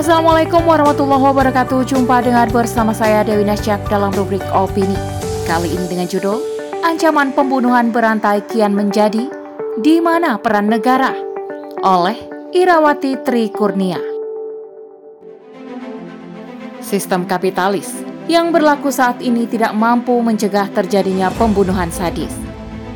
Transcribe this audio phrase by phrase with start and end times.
[0.00, 1.84] Assalamualaikum warahmatullahi wabarakatuh.
[1.84, 4.96] Jumpa dengan bersama saya Dewi Nasjak dalam rubrik opini.
[5.44, 6.40] Kali ini dengan judul
[6.80, 9.28] Ancaman pembunuhan berantai kian menjadi
[9.76, 11.12] Di mana peran negara?
[11.84, 12.16] Oleh
[12.56, 14.00] Irawati Tri Kurnia.
[16.80, 17.92] Sistem kapitalis
[18.24, 22.32] yang berlaku saat ini tidak mampu mencegah terjadinya pembunuhan sadis.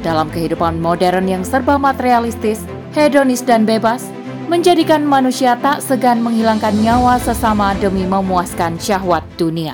[0.01, 2.65] Dalam kehidupan modern yang serba materialistis,
[2.97, 4.14] hedonis dan bebas,
[4.47, 9.73] menjadikan manusia tak segan menghilangkan nyawa sesama demi memuaskan syahwat dunia.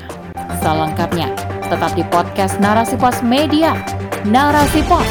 [0.63, 1.33] Selengkapnya,
[1.67, 3.75] tetap di podcast Narasi Pos Media.
[4.29, 5.07] Narasi Pos,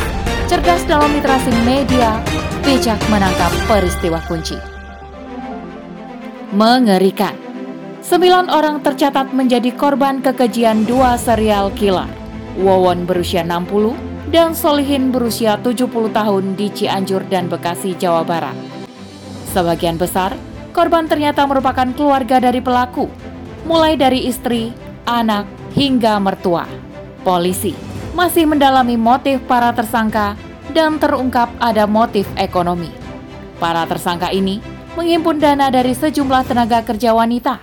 [0.45, 2.22] cerdas dalam literasi media,
[2.62, 4.55] bijak menangkap peristiwa kunci.
[6.53, 7.34] Mengerikan.
[8.05, 12.09] Sembilan orang tercatat menjadi korban kekejian dua serial killer.
[12.58, 13.94] Wawon berusia 60
[14.34, 18.79] dan Solihin berusia 70 tahun di Cianjur dan Bekasi, Jawa Barat.
[19.49, 20.38] Sebagian besar
[20.70, 23.09] korban ternyata merupakan keluarga dari pelaku,
[23.66, 24.69] mulai dari istri,
[25.09, 26.69] anak, hingga mertua.
[27.25, 27.73] Polisi
[28.14, 30.38] masih mendalami motif para tersangka
[30.69, 32.94] dan terungkap ada motif ekonomi.
[33.58, 34.61] Para tersangka ini
[34.94, 37.59] menghimpun dana dari sejumlah tenaga kerja wanita.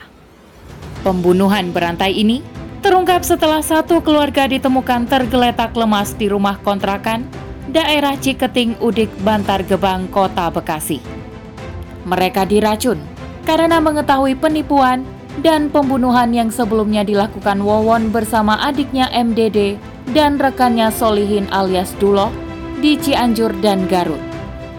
[1.07, 2.43] Pembunuhan berantai ini
[2.83, 7.25] terungkap setelah satu keluarga ditemukan tergeletak lemas di rumah kontrakan
[7.71, 11.16] daerah Ciketing Udik Bantar Gebang, Kota Bekasi
[12.07, 13.03] mereka diracun
[13.43, 15.03] karena mengetahui penipuan
[15.45, 19.77] dan pembunuhan yang sebelumnya dilakukan Wawon bersama adiknya MDD
[20.17, 22.33] dan rekannya Solihin alias Dulo
[22.81, 24.21] di Cianjur dan Garut.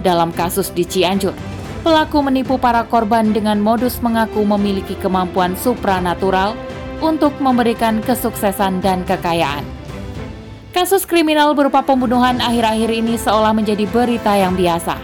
[0.02, 1.36] Dalam kasus di Cianjur,
[1.84, 6.58] pelaku menipu para korban dengan modus mengaku memiliki kemampuan supranatural
[7.04, 9.66] untuk memberikan kesuksesan dan kekayaan.
[10.74, 14.98] Kasus kriminal berupa pembunuhan akhir-akhir ini seolah menjadi berita yang biasa.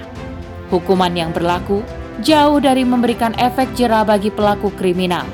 [0.69, 1.81] Hukuman yang berlaku
[2.21, 5.25] jauh dari memberikan efek jerah bagi pelaku kriminal.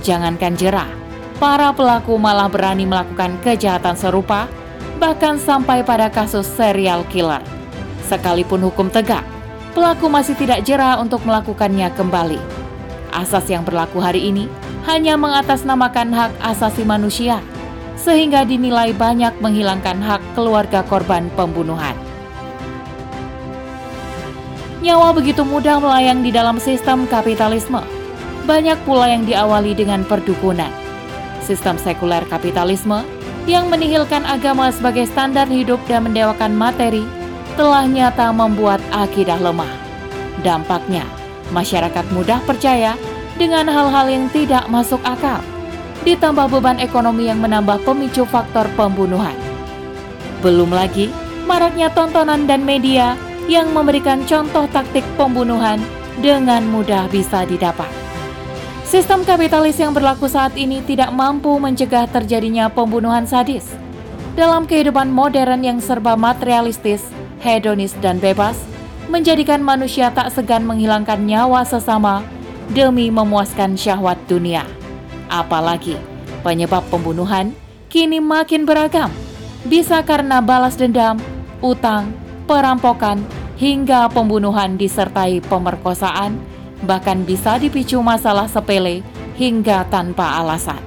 [0.00, 0.88] Jangankan jerah,
[1.36, 4.48] para pelaku malah berani melakukan kejahatan serupa,
[4.96, 7.44] bahkan sampai pada kasus serial killer.
[8.06, 9.26] Sekalipun hukum tegak,
[9.76, 12.40] pelaku masih tidak jerah untuk melakukannya kembali.
[13.12, 14.46] Asas yang berlaku hari ini
[14.86, 17.42] hanya mengatasnamakan hak asasi manusia,
[17.98, 22.05] sehingga dinilai banyak menghilangkan hak keluarga korban pembunuhan.
[24.86, 27.82] Nyawa begitu mudah melayang di dalam sistem kapitalisme.
[28.46, 30.70] Banyak pula yang diawali dengan perdukunan.
[31.42, 33.02] Sistem sekuler kapitalisme
[33.50, 37.02] yang menihilkan agama sebagai standar hidup dan mendewakan materi
[37.58, 39.74] telah nyata membuat akidah lemah.
[40.46, 41.02] Dampaknya,
[41.50, 42.94] masyarakat mudah percaya
[43.34, 45.42] dengan hal-hal yang tidak masuk akal.
[46.06, 49.34] Ditambah beban ekonomi yang menambah pemicu faktor pembunuhan.
[50.46, 51.10] Belum lagi,
[51.42, 55.78] maraknya tontonan dan media yang memberikan contoh taktik pembunuhan
[56.18, 57.88] dengan mudah bisa didapat.
[58.86, 63.66] Sistem kapitalis yang berlaku saat ini tidak mampu mencegah terjadinya pembunuhan sadis.
[64.38, 67.02] Dalam kehidupan modern yang serba materialistis,
[67.42, 68.54] hedonis, dan bebas,
[69.10, 72.22] menjadikan manusia tak segan menghilangkan nyawa sesama
[72.70, 74.66] demi memuaskan syahwat dunia.
[75.26, 75.98] Apalagi,
[76.46, 77.54] penyebab pembunuhan
[77.90, 79.10] kini makin beragam.
[79.66, 81.18] Bisa karena balas dendam,
[81.58, 82.14] utang,
[82.46, 83.20] perampokan,
[83.58, 86.38] hingga pembunuhan disertai pemerkosaan,
[86.86, 89.02] bahkan bisa dipicu masalah sepele
[89.36, 90.80] hingga tanpa alasan.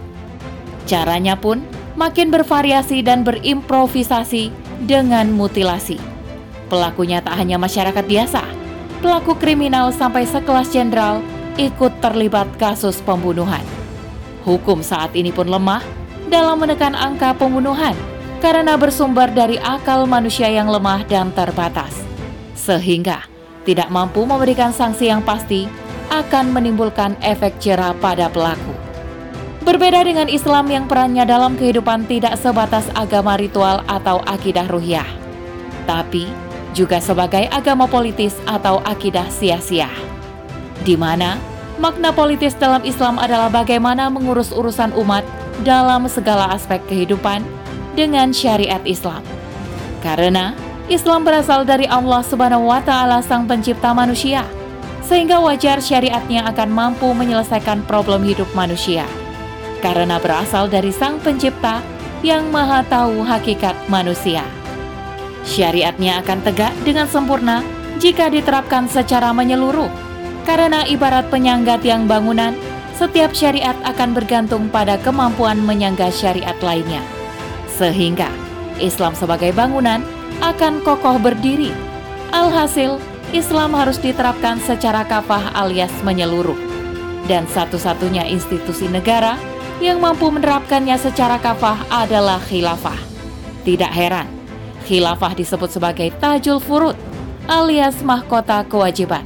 [0.89, 1.61] Caranya pun
[1.93, 4.49] makin bervariasi dan berimprovisasi
[4.87, 5.99] dengan mutilasi.
[6.69, 8.41] Pelakunya tak hanya masyarakat biasa,
[9.01, 11.21] pelaku kriminal sampai sekelas jenderal
[11.59, 13.61] ikut terlibat kasus pembunuhan.
[14.47, 15.83] Hukum saat ini pun lemah
[16.29, 17.97] dalam menekan angka pembunuhan
[18.39, 21.91] karena bersumber dari akal manusia yang lemah dan terbatas,
[22.55, 23.27] sehingga
[23.67, 25.67] tidak mampu memberikan sanksi yang pasti
[26.09, 28.73] akan menimbulkan efek jerah pada pelaku.
[29.61, 35.05] Berbeda dengan Islam yang perannya dalam kehidupan tidak sebatas agama ritual atau akidah ruhiyah,
[35.85, 36.25] tapi
[36.71, 39.91] juga sebagai agama politis atau akidah sia-sia.
[40.81, 41.35] Di mana
[41.77, 45.27] makna politis dalam Islam adalah bagaimana mengurus urusan umat
[45.67, 47.43] dalam segala aspek kehidupan
[47.93, 49.21] dengan syariat Islam.
[49.99, 50.55] Karena
[50.89, 54.41] Islam berasal dari Allah Subhanahu wa taala Sang Pencipta manusia,
[55.05, 59.05] sehingga wajar syariatnya akan mampu menyelesaikan problem hidup manusia.
[59.85, 61.85] Karena berasal dari Sang Pencipta
[62.25, 64.41] yang Maha Tahu hakikat manusia.
[65.45, 67.61] Syariatnya akan tegak dengan sempurna
[68.01, 69.87] jika diterapkan secara menyeluruh.
[70.43, 72.57] Karena ibarat penyangga tiang bangunan,
[72.97, 77.18] setiap syariat akan bergantung pada kemampuan menyangga syariat lainnya
[77.79, 78.27] sehingga
[78.83, 80.03] Islam sebagai bangunan
[80.43, 81.71] akan kokoh berdiri.
[82.35, 82.99] Alhasil,
[83.31, 86.59] Islam harus diterapkan secara kafah alias menyeluruh.
[87.29, 89.37] dan satu-satunya institusi negara
[89.77, 92.97] yang mampu menerapkannya secara kafah adalah khilafah.
[93.61, 94.25] Tidak heran,
[94.89, 96.97] khilafah disebut sebagai tajul furud
[97.45, 99.21] alias mahkota kewajiban.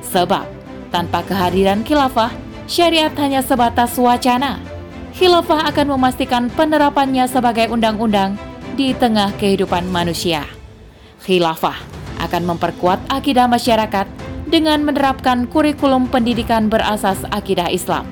[0.00, 0.48] Sebab,
[0.88, 2.32] tanpa kehadiran khilafah,
[2.64, 4.56] syariat hanya sebatas wacana.
[5.16, 8.36] Khilafah akan memastikan penerapannya sebagai undang-undang
[8.76, 10.44] di tengah kehidupan manusia.
[11.24, 11.80] Khilafah
[12.20, 14.04] akan memperkuat akidah masyarakat
[14.52, 18.04] dengan menerapkan kurikulum pendidikan berasas akidah Islam,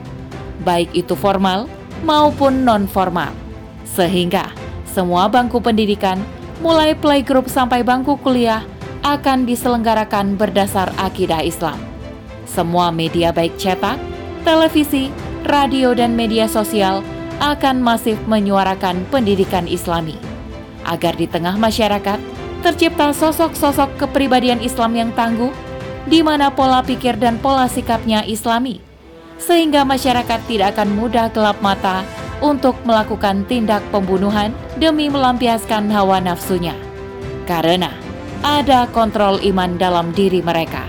[0.65, 1.69] baik itu formal
[2.09, 3.37] maupun non-formal,
[3.85, 4.49] sehingga
[4.89, 6.17] semua bangku pendidikan,
[6.65, 8.65] mulai playgroup sampai bangku kuliah,
[9.05, 11.77] akan diselenggarakan berdasar akidah Islam.
[12.49, 14.01] Semua media baik cetak,
[14.41, 15.13] televisi,
[15.45, 17.05] radio, dan media sosial
[17.39, 20.17] akan masif menyuarakan pendidikan Islami
[20.85, 22.21] agar di tengah masyarakat
[22.61, 25.53] tercipta sosok-sosok kepribadian Islam yang tangguh,
[26.09, 28.81] di mana pola pikir dan pola sikapnya Islami,
[29.41, 32.05] sehingga masyarakat tidak akan mudah gelap mata
[32.41, 36.77] untuk melakukan tindak pembunuhan demi melampiaskan hawa nafsunya,
[37.49, 37.93] karena
[38.45, 40.85] ada kontrol iman dalam diri mereka.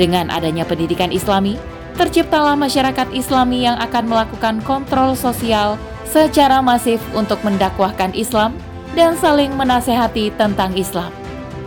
[0.00, 1.60] Dengan adanya pendidikan Islami,
[1.96, 8.54] terciptalah masyarakat Islami yang akan melakukan kontrol sosial secara masif untuk mendakwahkan Islam
[8.98, 11.14] dan saling menasehati tentang Islam,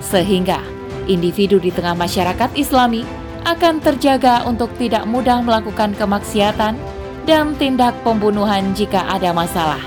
[0.03, 0.59] sehingga
[1.07, 3.07] individu di tengah masyarakat Islami
[3.47, 6.75] akan terjaga untuk tidak mudah melakukan kemaksiatan
[7.23, 9.79] dan tindak pembunuhan jika ada masalah,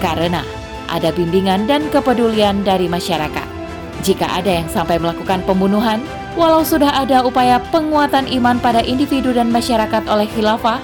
[0.00, 0.40] karena
[0.88, 3.48] ada bimbingan dan kepedulian dari masyarakat.
[4.00, 6.00] Jika ada yang sampai melakukan pembunuhan,
[6.34, 10.80] walau sudah ada upaya penguatan iman pada individu dan masyarakat oleh khilafah,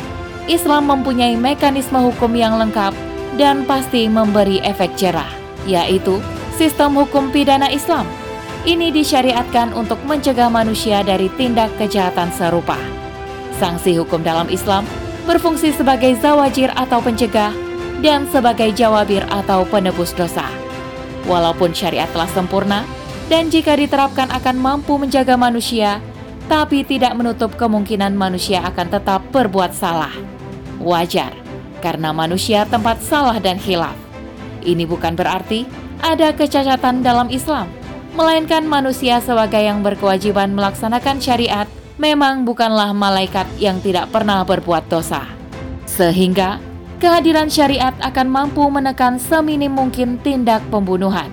[0.49, 2.97] Islam mempunyai mekanisme hukum yang lengkap
[3.37, 5.29] dan pasti memberi efek jerah
[5.69, 6.19] yaitu
[6.56, 8.09] sistem hukum pidana Islam.
[8.65, 12.77] Ini disyariatkan untuk mencegah manusia dari tindak kejahatan serupa.
[13.61, 14.83] Sanksi hukum dalam Islam
[15.29, 17.53] berfungsi sebagai zawajir atau pencegah
[18.01, 20.49] dan sebagai jawabir atau penebus dosa.
[21.29, 22.83] Walaupun syariat telah sempurna
[23.29, 26.01] dan jika diterapkan akan mampu menjaga manusia,
[26.49, 30.13] tapi tidak menutup kemungkinan manusia akan tetap berbuat salah.
[30.81, 31.37] Wajar,
[31.85, 33.95] karena manusia tempat salah dan khilaf.
[34.65, 35.69] Ini bukan berarti
[36.01, 37.69] ada kecacatan dalam Islam,
[38.17, 41.69] melainkan manusia sebagai yang berkewajiban melaksanakan syariat
[42.01, 45.29] memang bukanlah malaikat yang tidak pernah berbuat dosa.
[45.85, 46.63] Sehingga
[47.03, 51.29] kehadiran syariat akan mampu menekan seminim mungkin tindak pembunuhan,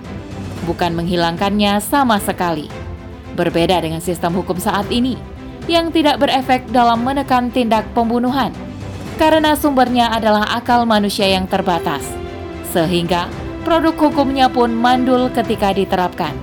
[0.66, 2.66] bukan menghilangkannya sama sekali.
[3.38, 5.14] Berbeda dengan sistem hukum saat ini
[5.70, 8.50] yang tidak berefek dalam menekan tindak pembunuhan
[9.16, 12.04] karena sumbernya adalah akal manusia yang terbatas
[12.70, 13.30] sehingga
[13.64, 16.34] produk hukumnya pun mandul ketika diterapkan.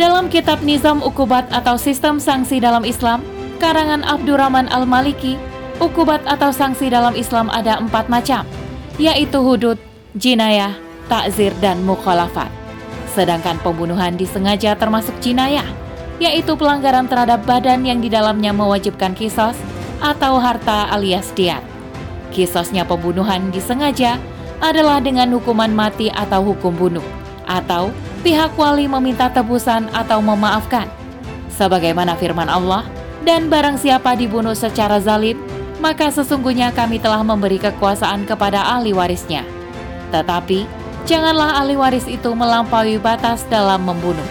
[0.00, 3.20] Dalam kitab Nizam Ukubat atau Sistem Sanksi dalam Islam,
[3.60, 5.36] karangan Abdurrahman Al-Maliki,
[5.76, 8.48] ukubat atau sanksi dalam Islam ada empat macam,
[8.96, 9.76] yaitu hudud,
[10.16, 10.72] jinayah,
[11.12, 12.48] takzir, dan mukhalafat.
[13.10, 15.66] Sedangkan pembunuhan disengaja termasuk jinayah,
[16.22, 19.58] yaitu pelanggaran terhadap badan yang di dalamnya mewajibkan kisos
[19.98, 21.64] atau harta alias diat.
[22.30, 24.20] Kisosnya pembunuhan disengaja
[24.62, 27.04] adalah dengan hukuman mati atau hukum bunuh,
[27.48, 27.90] atau
[28.22, 30.86] pihak wali meminta tebusan atau memaafkan.
[31.50, 32.86] Sebagaimana firman Allah,
[33.26, 35.36] dan barang siapa dibunuh secara zalim,
[35.80, 39.42] maka sesungguhnya kami telah memberi kekuasaan kepada ahli warisnya.
[40.12, 44.26] Tetapi, janganlah ahli waris itu melampaui batas dalam membunuh.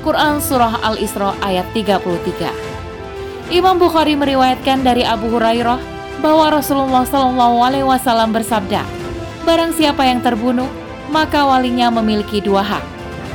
[0.00, 5.76] Quran Surah Al-Isra ayat 33 Imam Bukhari meriwayatkan dari Abu Hurairah
[6.22, 8.86] bahwa Rasulullah SAW bersabda,
[9.42, 10.68] Barang siapa yang terbunuh,
[11.10, 12.84] maka walinya memiliki dua hak,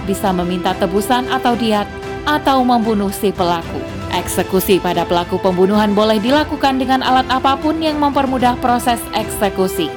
[0.08, 1.90] bisa meminta tebusan atau diat,
[2.24, 3.82] atau membunuh si pelaku.
[4.16, 9.92] Eksekusi pada pelaku pembunuhan boleh dilakukan dengan alat apa pun yang mempermudah proses eksekusi.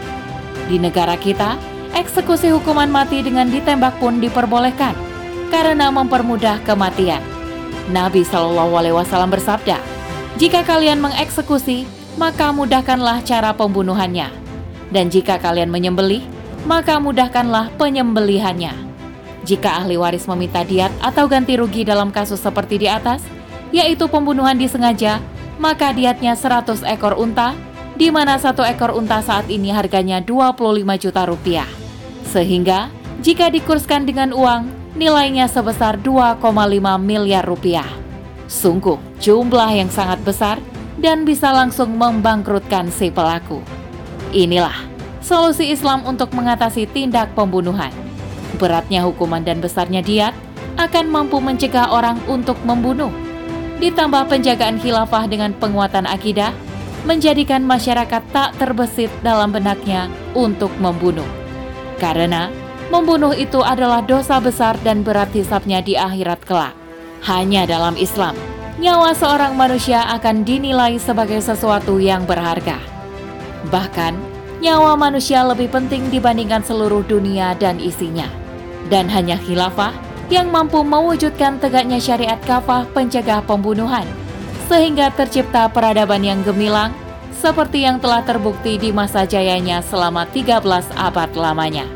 [0.66, 1.54] Di negara kita,
[1.96, 4.92] eksekusi hukuman mati dengan ditembak pun diperbolehkan
[5.48, 7.20] karena mempermudah kematian.
[7.88, 9.80] Nabi Shallallahu Alaihi Wasallam bersabda,
[10.36, 11.88] "Jika kalian mengeksekusi,
[12.20, 14.28] maka mudahkanlah cara pembunuhannya."
[14.92, 16.24] Dan jika kalian menyembelih,
[16.68, 18.72] maka mudahkanlah penyembelihannya.
[19.48, 23.24] Jika ahli waris meminta diat atau ganti rugi dalam kasus seperti di atas,
[23.72, 25.20] yaitu pembunuhan disengaja,
[25.56, 27.56] maka diatnya 100 ekor unta,
[27.96, 31.77] di mana satu ekor unta saat ini harganya 25 juta rupiah.
[32.28, 32.92] Sehingga,
[33.24, 36.38] jika dikurskan dengan uang, nilainya sebesar 2,5
[37.00, 37.88] miliar rupiah.
[38.48, 40.56] Sungguh, jumlah yang sangat besar
[41.00, 43.60] dan bisa langsung membangkrutkan si pelaku.
[44.32, 44.76] Inilah
[45.24, 47.92] solusi Islam untuk mengatasi tindak pembunuhan.
[48.56, 50.32] Beratnya hukuman dan besarnya diat
[50.80, 53.12] akan mampu mencegah orang untuk membunuh.
[53.78, 56.50] Ditambah penjagaan khilafah dengan penguatan akidah,
[57.06, 61.47] menjadikan masyarakat tak terbesit dalam benaknya untuk membunuh.
[61.98, 62.48] Karena
[62.88, 66.74] membunuh itu adalah dosa besar dan berat hisapnya di akhirat kelak.
[67.26, 68.38] Hanya dalam Islam,
[68.78, 72.78] nyawa seorang manusia akan dinilai sebagai sesuatu yang berharga.
[73.74, 74.14] Bahkan,
[74.62, 78.30] nyawa manusia lebih penting dibandingkan seluruh dunia dan isinya.
[78.86, 79.92] Dan hanya khilafah
[80.30, 84.04] yang mampu mewujudkan tegaknya syariat kafah pencegah pembunuhan
[84.68, 86.92] sehingga tercipta peradaban yang gemilang
[87.38, 90.58] seperti yang telah terbukti di masa jayanya selama 13
[90.98, 91.86] abad lamanya.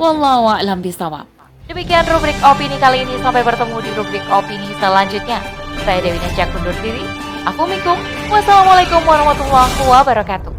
[0.00, 1.28] Wallahu a'lam bishawab.
[1.68, 5.44] Demikian rubrik opini kali ini sampai bertemu di rubrik opini selanjutnya.
[5.84, 7.04] Saya Dewi Najak undur diri.
[7.46, 10.55] Assalamualaikum warahmatullahi wabarakatuh.